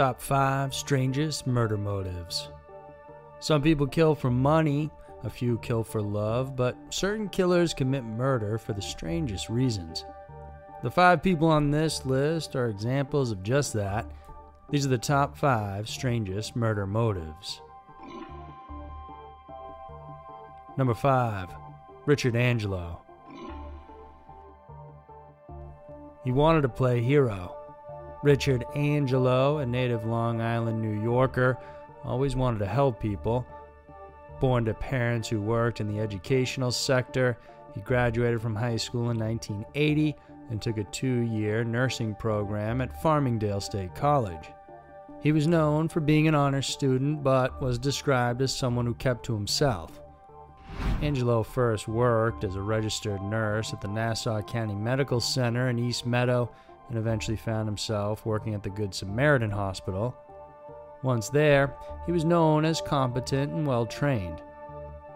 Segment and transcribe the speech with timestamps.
[0.00, 2.48] Top 5 Strangest Murder Motives.
[3.38, 4.90] Some people kill for money,
[5.24, 10.06] a few kill for love, but certain killers commit murder for the strangest reasons.
[10.82, 14.10] The five people on this list are examples of just that.
[14.70, 17.60] These are the top five strangest murder motives.
[20.78, 21.50] Number 5.
[22.06, 23.02] Richard Angelo.
[26.24, 27.59] He wanted to play hero.
[28.22, 31.56] Richard Angelo, a native Long Island New Yorker,
[32.04, 33.46] always wanted to help people.
[34.40, 37.38] Born to parents who worked in the educational sector,
[37.74, 40.16] he graduated from high school in 1980
[40.50, 44.50] and took a two year nursing program at Farmingdale State College.
[45.22, 49.24] He was known for being an honor student, but was described as someone who kept
[49.26, 50.00] to himself.
[51.02, 56.04] Angelo first worked as a registered nurse at the Nassau County Medical Center in East
[56.04, 56.50] Meadow
[56.90, 60.14] and eventually found himself working at the Good Samaritan Hospital.
[61.02, 61.74] Once there,
[62.04, 64.42] he was known as competent and well trained.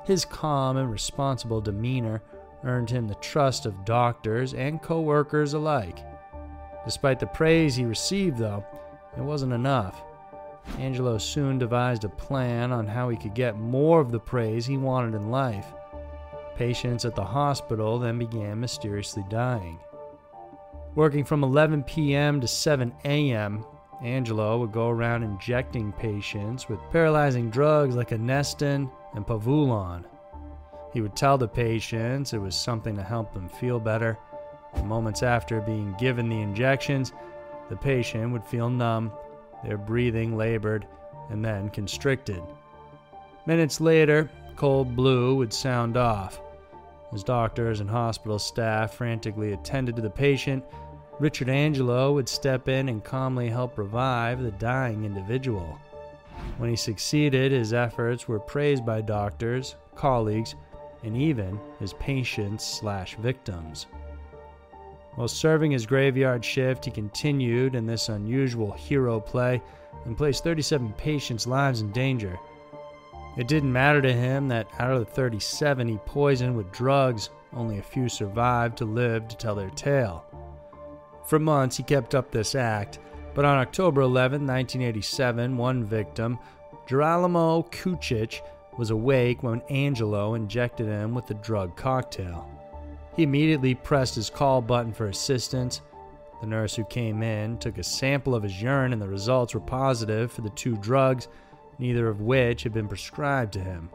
[0.04, 2.22] His calm and responsible demeanor
[2.62, 5.98] earned him the trust of doctors and co workers alike.
[6.84, 8.64] Despite the praise he received, though,
[9.16, 10.02] it wasn't enough.
[10.78, 14.76] Angelo soon devised a plan on how he could get more of the praise he
[14.76, 15.66] wanted in life.
[16.56, 19.78] Patients at the hospital then began mysteriously dying.
[20.94, 22.40] Working from 11 p.m.
[22.40, 23.64] to 7 a.m.,
[24.02, 30.04] Angelo would go around injecting patients with paralyzing drugs like Anectine and Pavulon.
[30.92, 34.18] He would tell the patients it was something to help them feel better.
[34.84, 37.12] Moments after being given the injections,
[37.68, 39.12] the patient would feel numb,
[39.64, 40.86] their breathing labored,
[41.30, 42.42] and then constricted.
[43.46, 46.40] Minutes later, code blue would sound off.
[47.12, 50.64] As doctors and hospital staff frantically attended to the patient,
[51.20, 55.78] Richard Angelo would step in and calmly help revive the dying individual.
[56.58, 60.56] When he succeeded, his efforts were praised by doctors, colleagues,
[61.04, 63.86] and even his patients slash victims.
[65.14, 69.62] While serving his graveyard shift, he continued in this unusual hero play
[70.04, 72.36] and placed 37 patients' lives in danger.
[73.36, 77.78] It didn't matter to him that out of the 37 he poisoned with drugs, only
[77.78, 80.24] a few survived to live to tell their tale.
[81.26, 83.00] For months, he kept up this act,
[83.34, 86.38] but on October 11, 1987, one victim,
[86.86, 88.40] Gerolamo Kucich,
[88.76, 92.48] was awake when Angelo injected him with the drug cocktail.
[93.16, 95.80] He immediately pressed his call button for assistance.
[96.40, 99.60] The nurse who came in took a sample of his urine, and the results were
[99.60, 101.28] positive for the two drugs,
[101.78, 103.90] neither of which had been prescribed to him.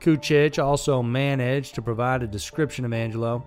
[0.00, 3.44] Kucich also managed to provide a description of Angelo.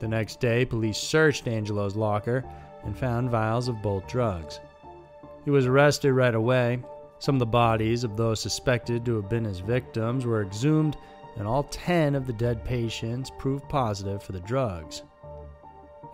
[0.00, 2.44] The next day, police searched Angelo's locker
[2.84, 4.60] and found vials of both drugs.
[5.44, 6.82] He was arrested right away.
[7.18, 10.96] Some of the bodies of those suspected to have been his victims were exhumed
[11.36, 15.02] and all 10 of the dead patients proved positive for the drugs.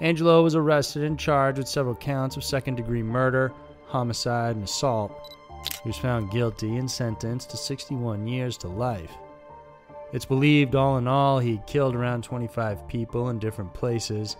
[0.01, 3.53] Angelo was arrested and charged with several counts of second degree murder,
[3.87, 5.37] homicide, and assault.
[5.83, 9.13] He was found guilty and sentenced to 61 years to life.
[10.13, 14.37] It's believed, all in all, he killed around 25 people in different places.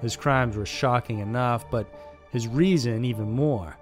[0.00, 1.86] His crimes were shocking enough, but
[2.30, 3.76] his reason even more.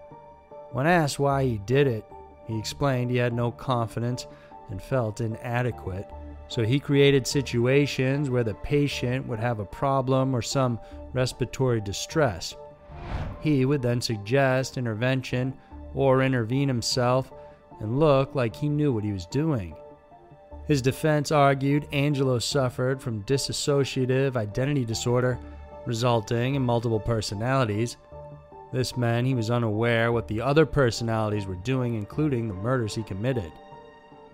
[0.73, 2.05] When asked why he did it,
[2.47, 4.27] he explained he had no confidence
[4.71, 6.09] and felt inadequate.
[6.49, 10.81] So he created situations where the patient would have a problem or some
[11.13, 12.55] respiratory distress.
[13.41, 15.55] He would then suggest intervention
[15.95, 17.33] or intervene himself
[17.81, 19.75] and look like he knew what he was doing.
[20.67, 25.39] His defense argued Angelo suffered from dissociative identity disorder,
[25.87, 27.97] resulting in multiple personalities.
[28.73, 33.03] This meant he was unaware what the other personalities were doing, including the murders he
[33.03, 33.53] committed.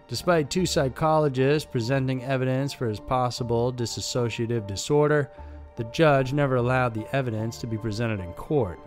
[0.07, 5.31] Despite two psychologists presenting evidence for his possible dissociative disorder,
[5.77, 8.79] the judge never allowed the evidence to be presented in court.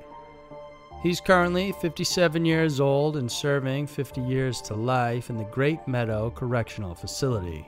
[1.01, 6.29] He's currently 57 years old and serving 50 years to life in the Great Meadow
[6.29, 7.67] Correctional Facility.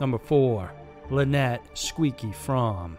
[0.00, 0.72] Number 4.
[1.10, 2.98] Lynette Squeaky Fromme.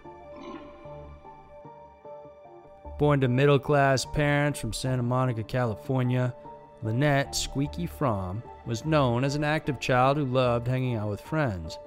[2.98, 6.34] Born to middle class parents from Santa Monica, California,
[6.84, 11.78] Lynette Squeaky Fromme was known as an active child who loved hanging out with friends.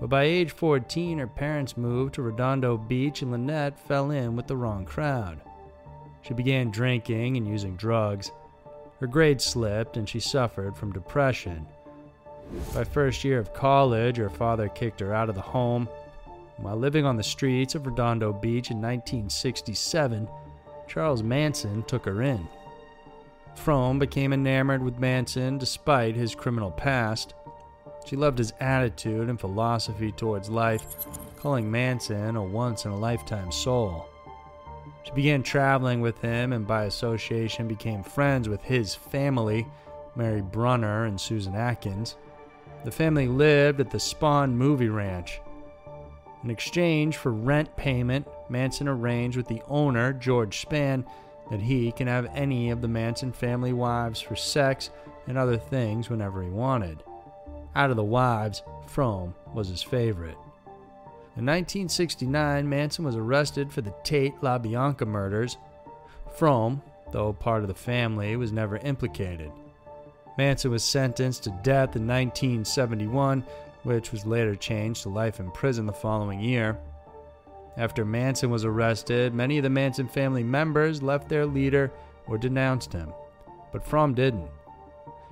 [0.00, 4.46] But by age 14, her parents moved to Redondo Beach and Lynette fell in with
[4.46, 5.40] the wrong crowd.
[6.26, 8.32] She began drinking and using drugs.
[8.98, 11.66] Her grades slipped and she suffered from depression.
[12.74, 15.88] By first year of college, her father kicked her out of the home.
[16.56, 20.28] While living on the streets of Redondo Beach in 1967,
[20.88, 22.48] Charles Manson took her in.
[23.54, 27.34] Fromme became enamored with Manson despite his criminal past.
[28.04, 30.86] She loved his attitude and philosophy towards life,
[31.36, 34.08] calling Manson a once in a lifetime soul.
[35.06, 39.64] She began traveling with him and by association became friends with his family,
[40.16, 42.16] Mary Brunner and Susan Atkins.
[42.84, 45.40] The family lived at the Spahn Movie Ranch.
[46.42, 51.04] In exchange for rent payment, Manson arranged with the owner, George Spahn,
[51.52, 54.90] that he can have any of the Manson family wives for sex
[55.28, 57.04] and other things whenever he wanted.
[57.76, 60.36] Out of the wives, Fromme was his favorite.
[61.36, 65.58] In 1969, Manson was arrested for the Tate LaBianca murders.
[66.34, 66.80] Fromme,
[67.12, 69.52] though part of the family, was never implicated.
[70.38, 73.44] Manson was sentenced to death in 1971,
[73.82, 76.78] which was later changed to life in prison the following year.
[77.76, 81.92] After Manson was arrested, many of the Manson family members left their leader
[82.26, 83.12] or denounced him,
[83.72, 84.48] but Fromme didn't.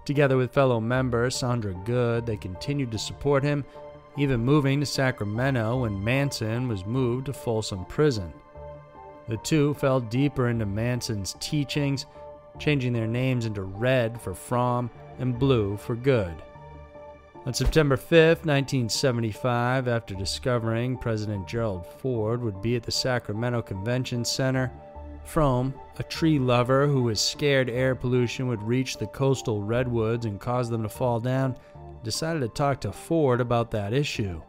[0.04, 3.64] Together with fellow member Sandra Good, they continued to support him,
[4.16, 8.32] even moving to Sacramento when Manson was moved to Folsom Prison.
[9.28, 12.06] The two fell deeper into Manson's teachings
[12.58, 16.34] changing their names into red for Fromme and blue for good.
[17.46, 24.24] On September 5, 1975, after discovering President Gerald Ford would be at the Sacramento Convention
[24.24, 24.72] Center,
[25.26, 30.40] Fromme, a tree lover who was scared air pollution would reach the coastal redwoods and
[30.40, 31.56] cause them to fall down,
[32.04, 34.40] decided to talk to Ford about that issue.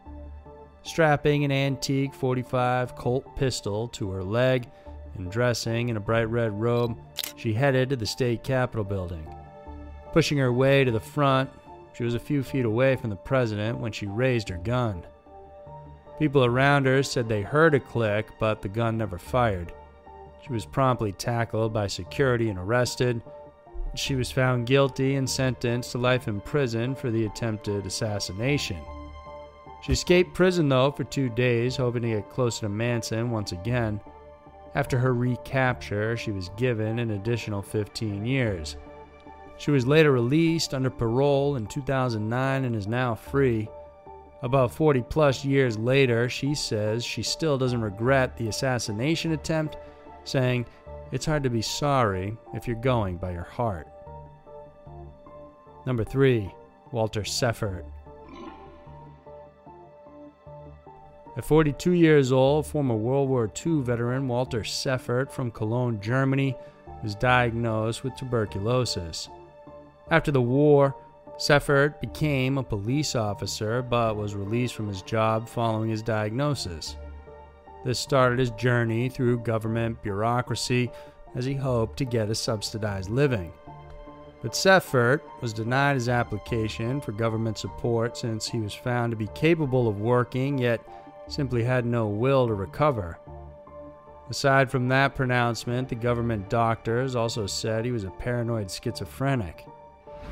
[0.84, 4.69] Strapping an antique 45 Colt pistol to her leg
[5.16, 6.98] and dressing in a bright red robe,
[7.36, 9.25] she headed to the state capitol building.
[10.13, 11.50] Pushing her way to the front,
[11.94, 15.04] she was a few feet away from the president when she raised her gun.
[16.19, 19.74] People around her said they heard a click, but the gun never fired.
[20.46, 23.22] She was promptly tackled by security and arrested.
[23.96, 28.78] She was found guilty and sentenced to life in prison for the attempted assassination.
[29.82, 34.02] She escaped prison, though, for two days, hoping to get closer to Manson once again.
[34.74, 38.76] After her recapture, she was given an additional 15 years.
[39.58, 43.70] She was later released under parole in 2009 and is now free.
[44.42, 49.78] About 40 plus years later, she says she still doesn't regret the assassination attempt,
[50.26, 50.66] saying,
[51.16, 53.88] It's hard to be sorry if you're going by your heart.
[55.86, 56.54] Number 3.
[56.92, 57.86] Walter Seffert.
[61.38, 66.54] At 42 years old, former World War II veteran Walter Seffert from Cologne, Germany,
[67.02, 69.30] was diagnosed with tuberculosis.
[70.12, 70.94] After the war,
[71.38, 76.98] Seffert became a police officer but was released from his job following his diagnosis.
[77.86, 80.92] This started his journey through government bureaucracy
[81.36, 83.54] as he hoped to get a subsidized living.
[84.42, 89.28] But Seffert was denied his application for government support since he was found to be
[89.36, 90.82] capable of working yet
[91.28, 93.20] simply had no will to recover.
[94.32, 99.64] Aside from that pronouncement, the government doctors also said he was a paranoid schizophrenic.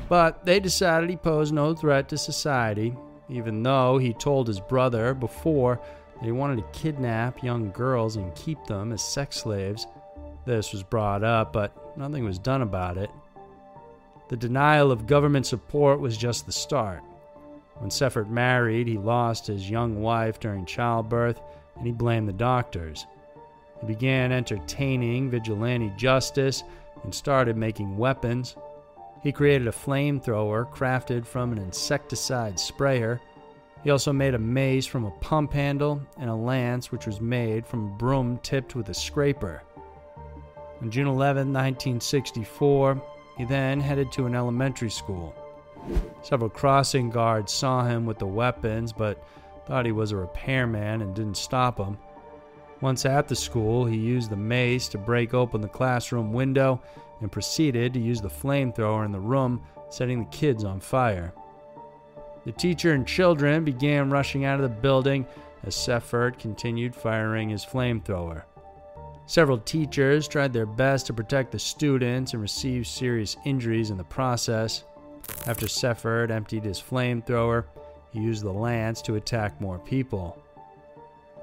[0.08, 2.96] But they decided he posed no threat to society,
[3.28, 5.80] even though he told his brother before
[6.22, 9.86] he wanted to kidnap young girls and keep them as sex slaves.
[10.46, 13.10] This was brought up, but nothing was done about it.
[14.28, 17.02] The denial of government support was just the start.
[17.78, 21.40] When Seffert married, he lost his young wife during childbirth
[21.76, 23.06] and he blamed the doctors.
[23.80, 26.62] He began entertaining vigilante justice
[27.02, 28.56] and started making weapons.
[29.22, 33.20] He created a flamethrower crafted from an insecticide sprayer.
[33.84, 37.66] He also made a mace from a pump handle and a lance which was made
[37.66, 39.62] from a broom tipped with a scraper.
[40.80, 43.02] On June 11, 1964,
[43.36, 45.34] he then headed to an elementary school.
[46.22, 49.22] Several crossing guards saw him with the weapons, but
[49.66, 51.98] thought he was a repairman and didn't stop him.
[52.80, 56.80] Once at the school, he used the mace to break open the classroom window
[57.20, 61.34] and proceeded to use the flamethrower in the room, setting the kids on fire.
[62.44, 65.26] The teacher and children began rushing out of the building
[65.64, 68.42] as Seffert continued firing his flamethrower.
[69.26, 74.04] Several teachers tried their best to protect the students and received serious injuries in the
[74.04, 74.84] process.
[75.46, 77.64] After Seffert emptied his flamethrower,
[78.12, 80.38] he used the lance to attack more people.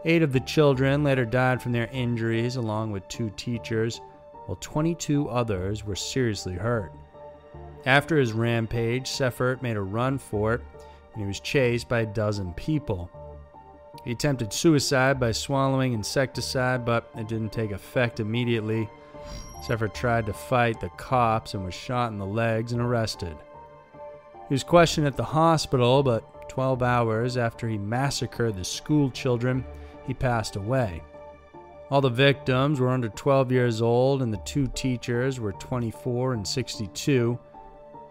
[0.05, 4.01] Eight of the children later died from their injuries, along with two teachers,
[4.46, 6.91] while 22 others were seriously hurt.
[7.86, 10.62] After his rampage, Seffert made a run for it,
[11.13, 13.10] and he was chased by a dozen people.
[14.03, 18.89] He attempted suicide by swallowing insecticide, but it didn't take effect immediately.
[19.63, 23.36] Seffert tried to fight the cops and was shot in the legs and arrested.
[24.48, 29.63] He was questioned at the hospital, but 12 hours after he massacred the school children,
[30.08, 31.03] he passed away.
[31.91, 36.48] All the victims were under 12 years old, and the two teachers were 24 and
[36.48, 37.38] 62.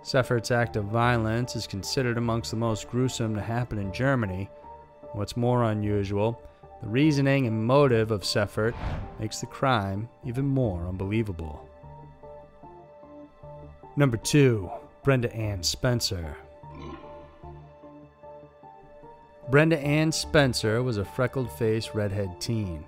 [0.02, 4.48] Seffert's act of violence is considered amongst the most gruesome to happen in Germany.
[5.12, 6.42] What's more unusual,
[6.80, 8.74] the reasoning and motive of Seffert
[9.18, 11.68] makes the crime even more unbelievable.
[13.96, 14.70] Number 2.
[15.02, 16.36] Brenda Ann Spencer.
[19.50, 22.84] Brenda Ann Spencer was a freckled faced redhead teen.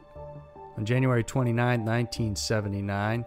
[0.78, 3.26] On January 29, 1979,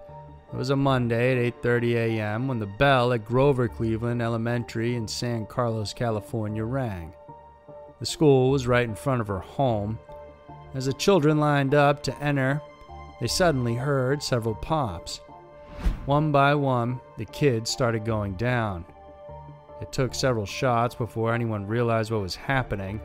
[0.51, 2.47] it was a Monday at 8:30 a.m.
[2.47, 7.13] when the bell at Grover Cleveland Elementary in San Carlos, California rang.
[7.99, 9.99] The school was right in front of her home.
[10.73, 12.61] As the children lined up to enter,
[13.19, 15.21] they suddenly heard several pops.
[16.05, 18.85] One by one, the kids started going down.
[19.81, 23.01] It took several shots before anyone realized what was happening.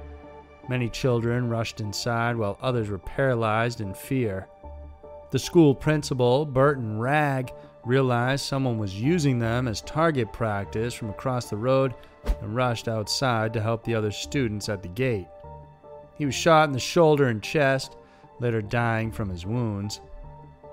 [0.68, 4.46] Many children rushed inside while others were paralyzed in fear.
[5.30, 7.52] The school principal, Burton Wragg,
[7.84, 11.94] realized someone was using them as target practice from across the road
[12.40, 15.28] and rushed outside to help the other students at the gate.
[16.16, 17.96] He was shot in the shoulder and chest,
[18.40, 20.00] later dying from his wounds.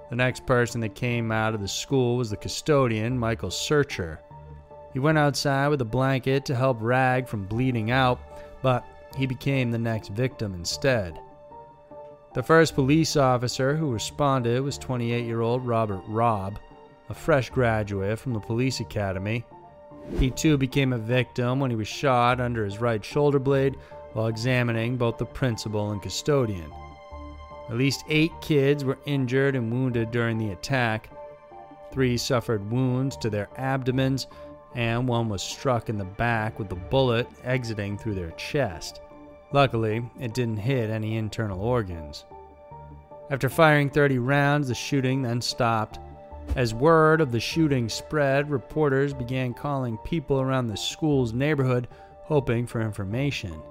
[0.09, 4.19] The next person that came out of the school was the custodian, Michael Searcher.
[4.91, 8.19] He went outside with a blanket to help Wragg from bleeding out,
[8.61, 8.83] but
[9.15, 11.19] he became the next victim instead.
[12.37, 16.59] The first police officer who responded was 28 year old Robert Robb,
[17.09, 19.43] a fresh graduate from the police academy.
[20.19, 23.75] He too became a victim when he was shot under his right shoulder blade
[24.13, 26.71] while examining both the principal and custodian.
[27.69, 31.09] At least eight kids were injured and wounded during the attack.
[31.91, 34.27] Three suffered wounds to their abdomens,
[34.75, 39.01] and one was struck in the back with the bullet exiting through their chest.
[39.51, 42.25] Luckily, it didn't hit any internal organs.
[43.29, 45.99] After firing 30 rounds, the shooting then stopped.
[46.55, 51.87] As word of the shooting spread, reporters began calling people around the school's neighborhood
[52.23, 53.61] hoping for information.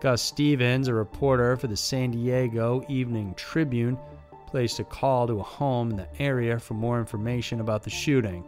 [0.00, 3.98] Gus Stevens, a reporter for the San Diego Evening Tribune,
[4.46, 8.44] placed a call to a home in the area for more information about the shooting.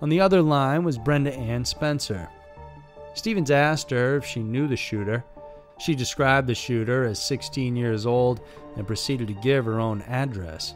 [0.00, 2.28] On the other line was Brenda Ann Spencer.
[3.14, 5.24] Stevens asked her if she knew the shooter.
[5.78, 8.40] She described the shooter as 16 years old
[8.76, 10.74] and proceeded to give her own address.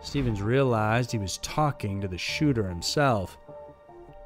[0.00, 3.38] Stevens realized he was talking to the shooter himself.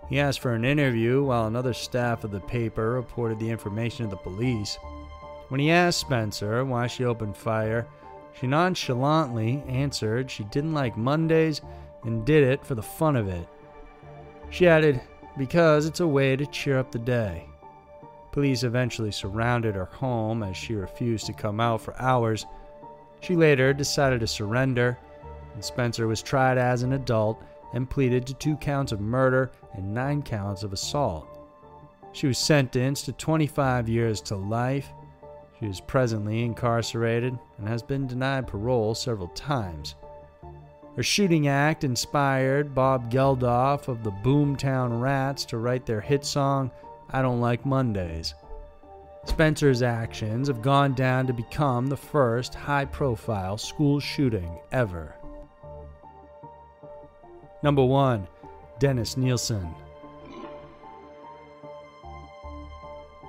[0.08, 4.10] He asked for an interview while another staff of the paper reported the information to
[4.10, 4.78] the police.
[5.48, 7.86] When he asked Spencer why she opened fire,
[8.38, 11.60] she nonchalantly answered she didn't like Mondays
[12.04, 13.46] and did it for the fun of it.
[14.50, 15.00] She added,
[15.38, 17.48] because it's a way to cheer up the day.
[18.32, 22.44] Police eventually surrounded her home as she refused to come out for hours.
[23.20, 24.98] She later decided to surrender,
[25.54, 27.42] and Spencer was tried as an adult
[27.72, 31.26] and pleaded to two counts of murder and nine counts of assault.
[32.12, 34.88] She was sentenced to 25 years to life.
[35.58, 39.96] She is presently incarcerated and has been denied parole several times.
[40.98, 46.72] Her shooting act inspired Bob Geldof of the Boomtown Rats to write their hit song,
[47.10, 48.34] I Don't Like Mondays.
[49.24, 55.14] Spencer's actions have gone down to become the first high profile school shooting ever.
[57.62, 58.26] Number 1.
[58.80, 59.72] Dennis Nilsen.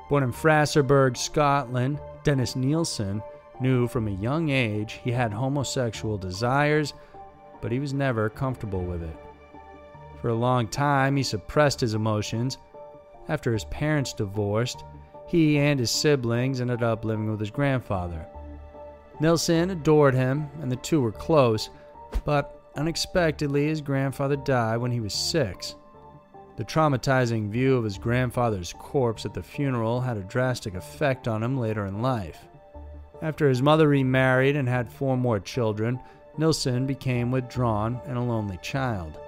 [0.10, 3.22] Born in Fraserburgh, Scotland, Dennis Nilsen
[3.62, 6.96] knew from a young age he had homosexual desires
[7.62, 9.16] but he was never comfortable with it.
[10.22, 12.58] For a long time, he suppressed his emotions.
[13.28, 14.84] After his parents divorced,
[15.28, 18.26] he and his siblings ended up living with his grandfather.
[19.20, 21.70] Nilsen adored him, and the two were close,
[22.26, 25.76] but unexpectedly, his grandfather died when he was six.
[26.58, 31.44] The traumatizing view of his grandfather's corpse at the funeral had a drastic effect on
[31.44, 32.48] him later in life.
[33.22, 36.00] After his mother remarried and had four more children,
[36.40, 39.20] Nilsen became withdrawn and a lonely child.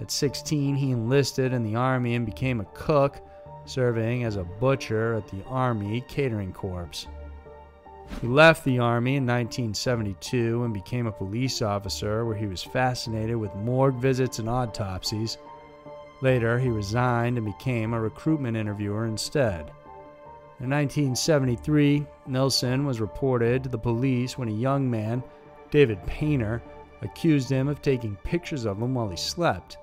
[0.00, 3.16] At 16, he enlisted in the Army and became a cook,
[3.64, 7.08] serving as a butcher at the Army Catering Corps.
[8.20, 13.36] He left the Army in 1972 and became a police officer, where he was fascinated
[13.36, 15.36] with morgue visits and autopsies.
[16.22, 19.72] Later, he resigned and became a recruitment interviewer instead.
[20.60, 25.24] In 1973, Nilsen was reported to the police when a young man
[25.70, 26.62] David Painter,
[27.02, 29.78] accused him of taking pictures of him while he slept.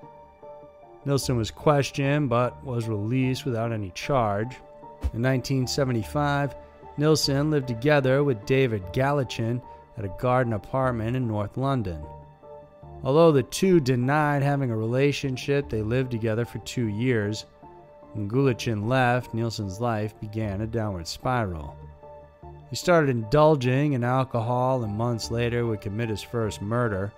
[1.05, 4.57] Nilsen was questioned but was released without any charge.
[5.13, 6.55] In 1975,
[6.97, 9.61] Nilsen lived together with David Gallichan
[9.97, 12.03] at a garden apartment in North London.
[13.03, 17.45] Although the two denied having a relationship, they lived together for two years.
[18.13, 21.75] When Gallichan left, Nilsen's life began a downward spiral.
[22.69, 27.13] He started indulging in alcohol and months later would commit his first murder.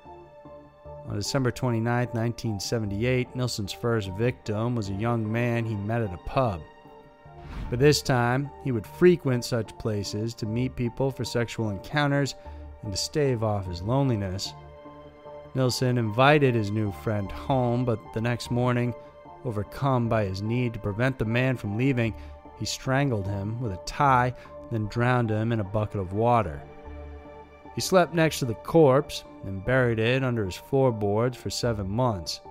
[1.08, 6.18] On December 29, 1978, Nilsen's first victim was a young man he met at a
[6.18, 6.62] pub.
[7.72, 12.36] But this time, he would frequent such places to meet people for sexual encounters
[12.84, 14.53] and to stave off his loneliness.
[15.56, 18.94] Nilsen invited his new friend home, but the next morning,
[19.46, 22.13] overcome by his need to prevent the man from leaving,
[22.60, 24.34] he strangled him with a tie,
[24.71, 26.61] then drowned him in a bucket of water.
[27.75, 32.41] He slept next to the corpse and buried it under his floorboards for seven months,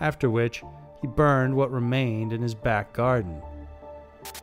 [0.00, 0.62] after which
[1.00, 3.40] he burned what remained in his back garden.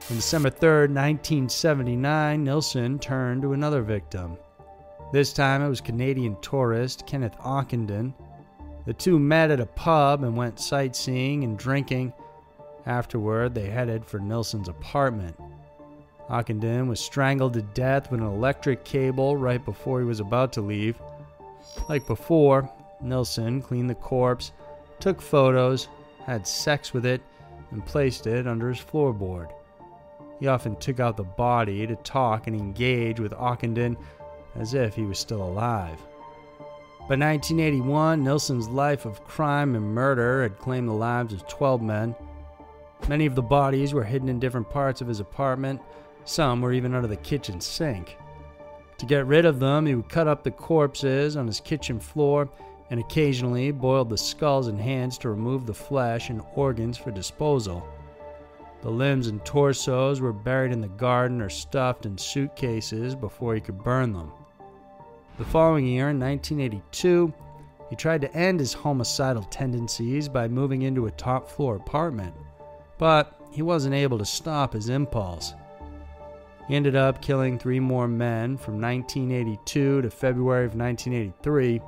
[0.09, 4.37] On December 3, 1979, Nilsen turned to another victim.
[5.11, 8.13] This time it was Canadian tourist Kenneth Ockenden.
[8.85, 12.13] The two met at a pub and went sightseeing and drinking.
[12.85, 15.37] Afterward, they headed for Nilsen's apartment.
[16.29, 20.61] Ockenden was strangled to death with an electric cable right before he was about to
[20.61, 20.99] leave.
[21.89, 22.69] Like before,
[23.01, 24.51] Nilsen cleaned the corpse,
[24.99, 25.89] took photos,
[26.25, 27.21] had sex with it,
[27.71, 29.51] and placed it under his floorboard.
[30.39, 33.97] He often took out the body to talk and engage with Ockenden
[34.55, 35.99] as if he was still alive.
[37.09, 42.15] By 1981, Nilsen's life of crime and murder had claimed the lives of 12 men.
[43.09, 45.81] Many of the bodies were hidden in different parts of his apartment,
[46.25, 48.17] some were even under the kitchen sink.
[48.97, 52.49] To get rid of them, he would cut up the corpses on his kitchen floor
[52.89, 57.85] and occasionally boiled the skulls and hands to remove the flesh and organs for disposal.
[58.81, 63.61] The limbs and torsos were buried in the garden or stuffed in suitcases before he
[63.61, 64.31] could burn them.
[65.37, 67.33] The following year, in 1982,
[67.89, 72.35] he tried to end his homicidal tendencies by moving into a top floor apartment,
[72.97, 75.53] but he wasn't able to stop his impulse.
[76.67, 81.81] He ended up killing three more men from 1982 to February of 1983.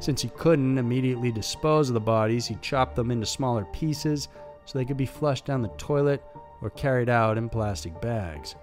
[0.00, 4.28] Since he couldn't immediately dispose of the bodies, he chopped them into smaller pieces
[4.64, 6.22] so they could be flushed down the toilet
[6.62, 8.54] or carried out in plastic bags.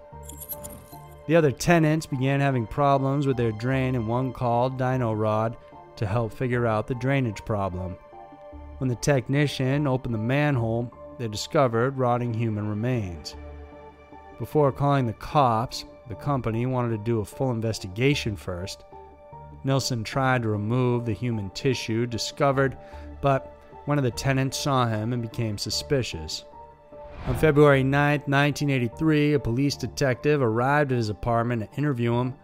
[1.27, 5.57] The other tenants began having problems with their drain, and one called Dyno-Rod
[5.95, 7.97] to help figure out the drainage problem.
[8.77, 13.35] When the technician opened the manhole, they discovered rotting human remains.
[14.39, 18.83] Before calling the cops, the company wanted to do a full investigation first.
[19.63, 22.77] Nilsen tried to remove the human tissue discovered,
[23.21, 26.45] but one of the tenants saw him and became suspicious.
[27.27, 32.35] On February 9, 1983, a police detective arrived at his apartment to interview him.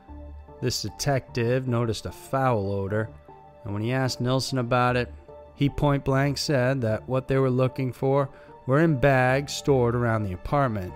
[0.62, 3.10] This detective noticed a foul odor,
[3.64, 5.14] and when he asked Nilsen about it,
[5.54, 8.30] he point blank said that what they were looking for
[8.66, 10.94] were in bags stored around the apartment.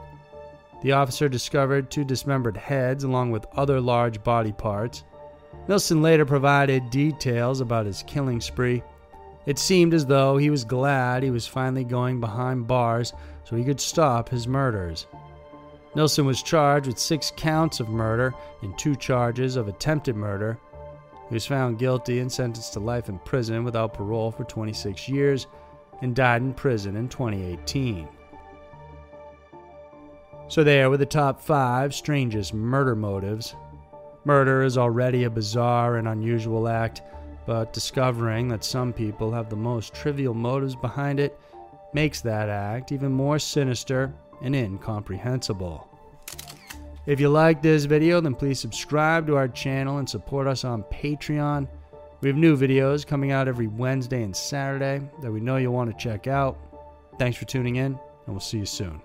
[0.85, 5.03] The officer discovered two dismembered heads along with other large body parts.
[5.67, 8.83] Nilsen later provided details about his killing spree.
[9.47, 13.13] It seemed as though he was glad he was finally going behind bars
[13.45, 15.07] so he could stop his murders.
[15.95, 20.59] Nilsen was charged with six counts of murder and two charges of attempted murder.
[21.29, 25.47] He was found guilty and sentenced to life in prison without parole for 26 years
[26.03, 28.07] and died in prison in 2018.
[30.47, 33.55] So, there were the top five strangest murder motives.
[34.25, 37.01] Murder is already a bizarre and unusual act,
[37.45, 41.39] but discovering that some people have the most trivial motives behind it
[41.93, 45.87] makes that act even more sinister and incomprehensible.
[47.05, 50.83] If you like this video, then please subscribe to our channel and support us on
[50.83, 51.67] Patreon.
[52.21, 55.91] We have new videos coming out every Wednesday and Saturday that we know you'll want
[55.91, 56.57] to check out.
[57.19, 58.99] Thanks for tuning in, and we'll see you soon.